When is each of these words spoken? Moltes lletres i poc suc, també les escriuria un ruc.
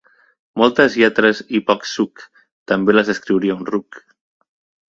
Moltes 0.61 0.95
lletres 1.01 1.41
i 1.59 1.61
poc 1.67 1.85
suc, 1.91 2.25
també 2.73 2.97
les 2.99 3.15
escriuria 3.15 3.59
un 3.61 3.73
ruc. 3.73 4.01